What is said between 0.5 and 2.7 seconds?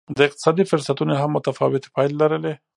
فرصتونو هم متفاوتې پایلې لرلې.